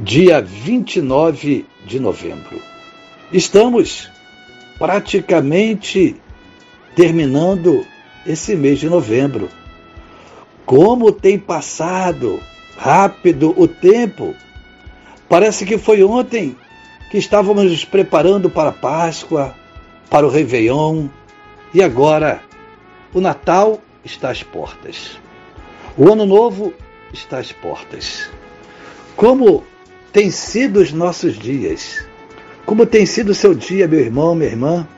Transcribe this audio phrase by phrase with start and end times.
[0.00, 2.62] dia 29 de novembro.
[3.32, 4.08] Estamos
[4.78, 6.16] praticamente
[6.94, 7.84] terminando
[8.24, 9.48] esse mês de novembro.
[10.64, 12.40] Como tem passado
[12.76, 14.34] rápido o tempo!
[15.28, 16.56] Parece que foi ontem
[17.10, 19.54] que estávamos nos preparando para a Páscoa,
[20.08, 21.08] para o Réveillon,
[21.74, 22.40] e agora
[23.12, 25.18] o Natal está às portas.
[25.96, 26.72] O Ano Novo
[27.12, 28.30] está às portas.
[29.16, 29.64] Como
[30.18, 32.04] tem sido os nossos dias?
[32.66, 34.88] Como tem sido o seu dia, meu irmão, minha irmã?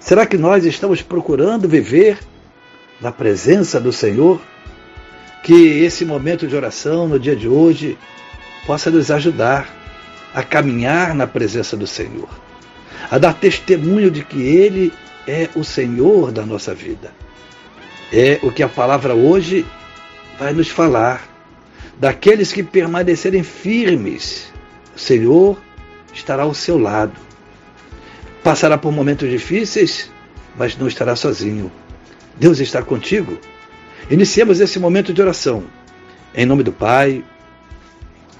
[0.00, 2.18] Será que nós estamos procurando viver
[3.00, 4.40] na presença do Senhor?
[5.44, 7.96] Que esse momento de oração no dia de hoje
[8.66, 9.72] possa nos ajudar
[10.34, 12.28] a caminhar na presença do Senhor,
[13.08, 14.92] a dar testemunho de que Ele
[15.24, 17.12] é o Senhor da nossa vida.
[18.12, 19.64] É o que a palavra hoje
[20.36, 21.28] vai nos falar
[21.98, 24.52] daqueles que permanecerem firmes,
[24.94, 25.60] o Senhor
[26.12, 27.18] estará ao seu lado.
[28.42, 30.10] Passará por momentos difíceis,
[30.56, 31.70] mas não estará sozinho.
[32.36, 33.38] Deus está contigo.
[34.10, 35.64] Iniciemos esse momento de oração.
[36.34, 37.24] Em nome do Pai,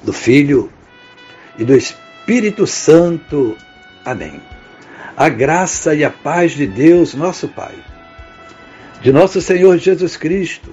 [0.02, 0.70] do Filho
[1.58, 3.56] e do Espírito Santo.
[4.04, 4.40] Amém.
[5.16, 7.74] A graça e a paz de Deus, nosso Pai,
[9.02, 10.72] de nosso Senhor Jesus Cristo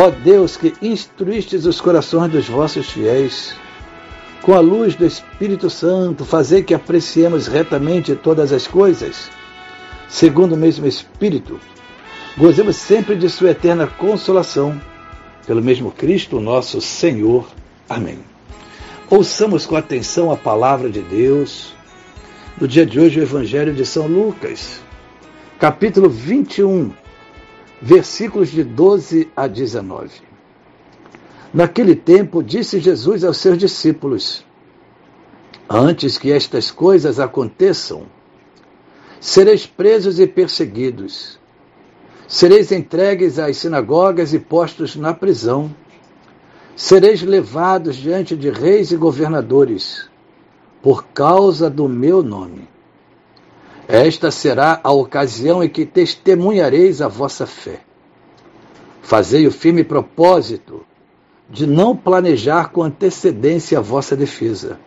[0.00, 3.52] Ó Deus que instruístes os corações dos vossos fiéis,
[4.42, 9.28] com a luz do Espírito Santo, fazer que apreciemos retamente todas as coisas,
[10.08, 11.58] segundo o mesmo Espírito,
[12.36, 14.80] gozemos sempre de Sua eterna consolação,
[15.44, 17.48] pelo mesmo Cristo nosso Senhor.
[17.90, 18.20] Amém.
[19.10, 21.74] Ouçamos com atenção a palavra de Deus.
[22.56, 24.80] No dia de hoje, o Evangelho de São Lucas,
[25.58, 26.92] capítulo 21
[27.80, 30.10] versículos de 12 a 19.
[31.52, 34.44] Naquele tempo, disse Jesus aos seus discípulos:
[35.68, 38.06] Antes que estas coisas aconteçam,
[39.20, 41.38] sereis presos e perseguidos,
[42.26, 45.74] sereis entregues às sinagogas e postos na prisão,
[46.76, 50.08] sereis levados diante de reis e governadores,
[50.82, 52.68] por causa do meu nome
[53.88, 57.80] esta será a ocasião em que testemunhareis a vossa fé.
[59.00, 60.84] Fazei o firme propósito
[61.48, 64.78] de não planejar com antecedência a vossa defesa,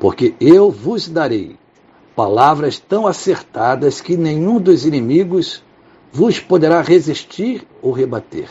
[0.00, 1.56] porque eu vos darei
[2.16, 5.62] palavras tão acertadas que nenhum dos inimigos
[6.12, 8.48] vos poderá resistir ou rebater.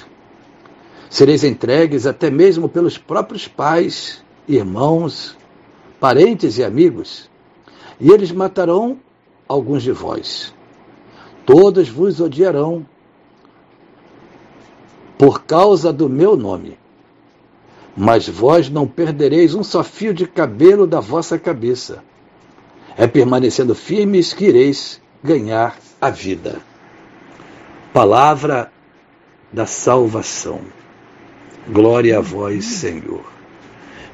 [1.09, 5.35] Sereis entregues até mesmo pelos próprios pais, irmãos,
[5.99, 7.29] parentes e amigos,
[7.99, 8.97] e eles matarão
[9.47, 10.53] alguns de vós.
[11.45, 12.85] Todos vos odiarão
[15.17, 16.77] por causa do meu nome.
[17.95, 22.03] Mas vós não perdereis um só fio de cabelo da vossa cabeça.
[22.95, 26.59] É permanecendo firmes que ireis ganhar a vida.
[27.91, 28.71] Palavra
[29.51, 30.61] da salvação.
[31.69, 33.25] Glória a vós, Senhor.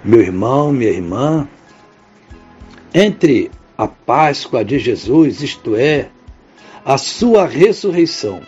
[0.04, 1.48] Meu irmão, minha irmã,
[2.94, 3.52] entre
[3.84, 6.10] a Páscoa de Jesus, isto é,
[6.86, 8.42] a sua ressurreição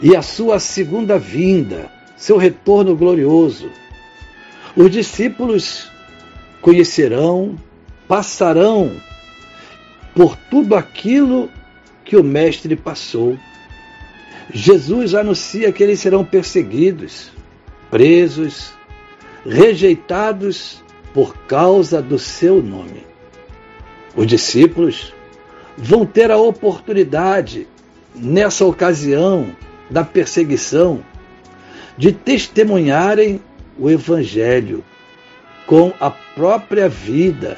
[0.00, 3.70] e a sua segunda vinda, seu retorno glorioso.
[4.76, 5.88] Os discípulos
[6.60, 7.56] conhecerão,
[8.08, 9.00] passarão
[10.14, 11.48] por tudo aquilo
[12.04, 13.38] que o Mestre passou.
[14.52, 17.30] Jesus anuncia que eles serão perseguidos,
[17.90, 18.72] presos,
[19.46, 20.82] rejeitados
[21.14, 23.11] por causa do seu nome.
[24.14, 25.12] Os discípulos
[25.76, 27.66] vão ter a oportunidade,
[28.14, 29.56] nessa ocasião
[29.90, 31.02] da perseguição,
[31.96, 33.40] de testemunharem
[33.78, 34.84] o Evangelho
[35.66, 37.56] com a própria vida.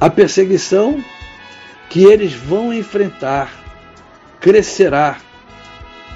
[0.00, 1.04] A perseguição
[1.90, 3.52] que eles vão enfrentar
[4.40, 5.18] crescerá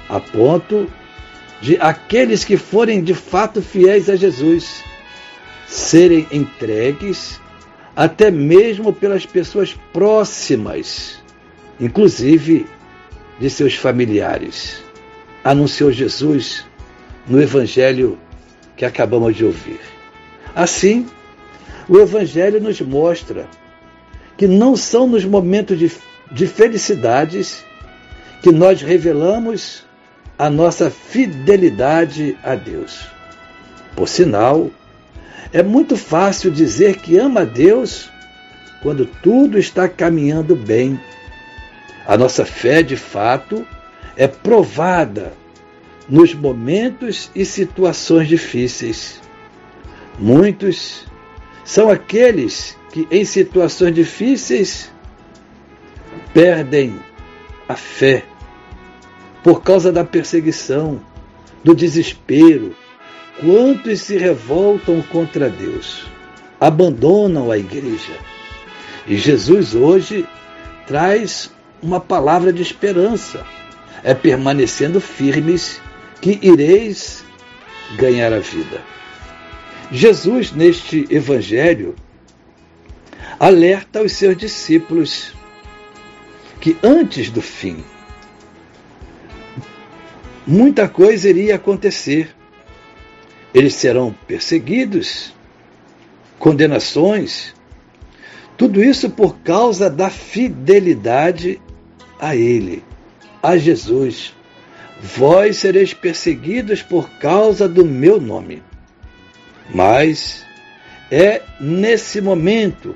[0.09, 0.91] a ponto
[1.61, 4.83] de aqueles que forem de fato fiéis a Jesus
[5.67, 7.39] serem entregues
[7.95, 11.19] até mesmo pelas pessoas próximas,
[11.79, 12.65] inclusive
[13.39, 14.83] de seus familiares.
[15.43, 16.65] Anunciou Jesus
[17.27, 18.17] no Evangelho
[18.75, 19.79] que acabamos de ouvir.
[20.53, 21.07] Assim,
[21.87, 23.47] o Evangelho nos mostra
[24.37, 25.91] que não são nos momentos de,
[26.31, 27.63] de felicidades
[28.41, 29.85] que nós revelamos
[30.37, 33.07] a nossa fidelidade a Deus.
[33.95, 34.69] Por sinal,
[35.55, 38.11] é muito fácil dizer que ama a Deus
[38.83, 40.99] quando tudo está caminhando bem.
[42.05, 43.65] A nossa fé, de fato,
[44.17, 45.31] é provada
[46.09, 49.21] nos momentos e situações difíceis.
[50.19, 51.05] Muitos
[51.63, 54.91] são aqueles que, em situações difíceis,
[56.33, 56.99] perdem
[57.65, 58.25] a fé
[59.41, 60.99] por causa da perseguição,
[61.63, 62.75] do desespero.
[63.39, 66.05] Quantos se revoltam contra Deus,
[66.59, 68.13] abandonam a igreja.
[69.05, 70.25] E Jesus hoje
[70.87, 71.51] traz
[71.81, 73.45] uma palavra de esperança.
[74.03, 75.81] É permanecendo firmes
[76.21, 77.25] que ireis
[77.97, 78.81] ganhar a vida.
[79.91, 81.95] Jesus, neste evangelho,
[83.39, 85.33] alerta os seus discípulos
[86.59, 87.83] que antes do fim,
[90.47, 92.35] muita coisa iria acontecer.
[93.55, 95.33] Eles serão perseguidos,
[96.37, 97.55] condenações,
[98.57, 101.61] tudo isso por causa da fidelidade
[102.19, 102.83] a Ele,
[103.41, 104.33] a Jesus.
[105.01, 108.61] Vós sereis perseguidos por causa do meu nome.
[109.73, 110.45] Mas
[111.09, 112.93] é nesse momento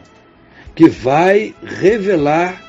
[0.75, 2.61] que vai revelar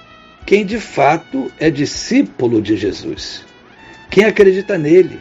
[0.46, 3.44] quem de fato é discípulo de Jesus,
[4.08, 5.18] quem acredita nele.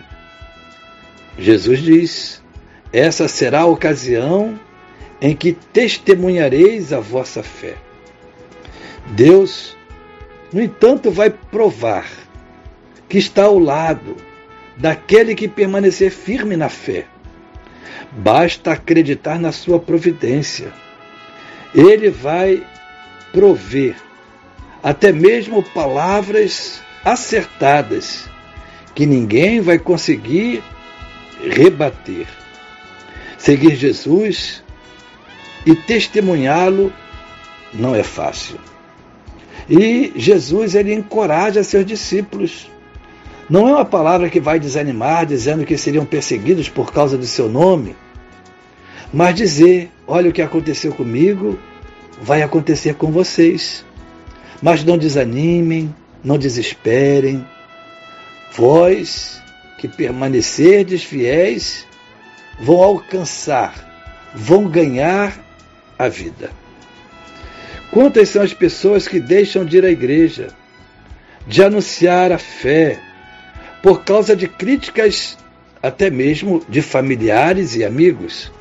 [1.38, 2.39] Jesus diz:
[2.92, 4.60] Essa será a ocasião
[5.22, 7.76] em que testemunhareis a vossa fé.
[9.08, 9.78] Deus,
[10.52, 12.08] no entanto, vai provar
[13.08, 14.16] que está ao lado
[14.78, 17.06] daquele que permanecer firme na fé.
[18.12, 20.72] Basta acreditar na sua providência.
[21.76, 22.66] Ele vai
[23.32, 23.96] prover
[24.82, 28.28] até mesmo palavras acertadas
[28.96, 30.64] que ninguém vai conseguir
[31.42, 32.28] rebater.
[33.40, 34.62] Seguir Jesus
[35.66, 36.94] e testemunhá-lo
[37.74, 38.60] não é fácil.
[39.70, 42.70] E Jesus ele encoraja seus discípulos.
[43.50, 47.48] Não é uma palavra que vai desanimar, dizendo que seriam perseguidos por causa do seu
[47.48, 47.96] nome,
[49.12, 51.58] mas dizer: olha o que aconteceu comigo,
[52.22, 53.86] vai acontecer com vocês.
[54.62, 57.46] Mas não desanimem, não desesperem.
[58.52, 59.42] Vós
[59.78, 61.88] que permanecerdes fiéis
[62.60, 65.38] vão alcançar, vão ganhar
[65.98, 66.52] a vida.
[67.92, 70.50] Quantas são as pessoas que deixam de ir à igreja,
[71.48, 73.00] de anunciar a fé,
[73.82, 75.38] por causa de críticas
[75.82, 78.52] até mesmo de familiares e amigos?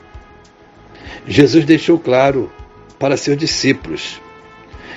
[1.27, 2.51] Jesus deixou claro
[2.99, 4.21] para seus discípulos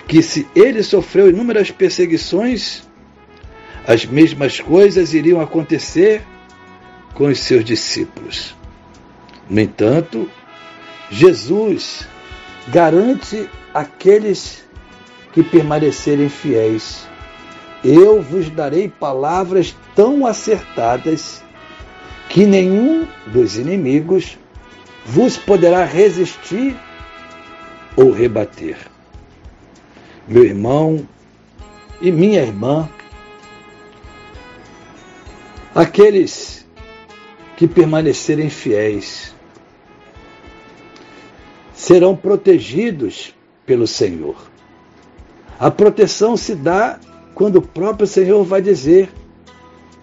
[0.07, 2.83] que se ele sofreu inúmeras perseguições,
[3.87, 6.21] as mesmas coisas iriam acontecer
[7.13, 8.55] com os seus discípulos.
[9.51, 10.31] No entanto,
[11.09, 12.07] Jesus
[12.69, 14.63] garante aqueles
[15.33, 17.05] que permanecerem fiéis.
[17.83, 21.43] Eu vos darei palavras tão acertadas
[22.29, 24.39] que nenhum dos inimigos
[25.05, 26.73] vos poderá resistir
[27.97, 28.77] ou rebater.
[30.29, 31.05] Meu irmão
[31.99, 32.89] e minha irmã,
[35.75, 36.65] aqueles
[37.57, 39.35] que permanecerem fiéis,
[41.81, 43.33] serão protegidos
[43.65, 44.35] pelo Senhor.
[45.59, 46.99] A proteção se dá
[47.33, 49.09] quando o próprio Senhor vai dizer: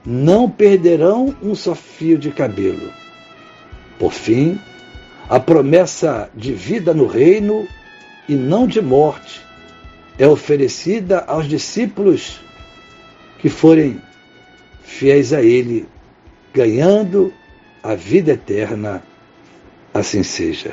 [0.04, 2.92] não perderão um só fio de cabelo.
[3.96, 4.58] Por fim,
[5.28, 7.68] a promessa de vida no reino
[8.28, 9.40] e não de morte
[10.18, 12.40] é oferecida aos discípulos
[13.38, 14.02] que forem
[14.82, 15.86] fiéis a Ele,
[16.52, 17.32] ganhando
[17.84, 19.00] a vida eterna.
[19.94, 20.72] Assim seja.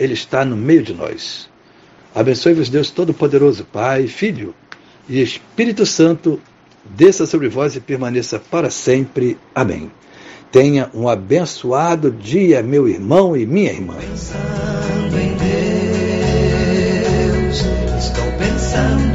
[0.00, 1.48] ele está no meio de nós.
[2.14, 4.54] Abençoe-vos, Deus Todo-Poderoso, Pai, Filho
[5.08, 6.40] e Espírito Santo,
[6.84, 9.36] desça sobre vós e permaneça para sempre.
[9.54, 9.90] Amém.
[10.50, 13.94] Tenha um abençoado dia, meu irmão e minha irmã.
[13.94, 15.36] Pensando em
[17.46, 17.64] Deus,
[17.98, 19.09] estou pensando.